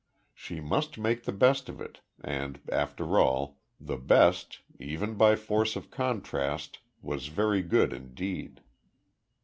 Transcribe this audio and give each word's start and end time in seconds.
She 0.33 0.59
must 0.59 0.97
make 0.97 1.25
the 1.25 1.31
best 1.31 1.69
of 1.69 1.79
it, 1.79 1.99
and, 2.23 2.59
after 2.71 3.19
all, 3.19 3.59
the 3.79 3.97
best, 3.97 4.61
even 4.79 5.13
by 5.13 5.35
force 5.35 5.75
of 5.75 5.91
contrast, 5.91 6.79
was 7.03 7.27
very 7.27 7.61
good 7.61 7.93
indeed. 7.93 8.61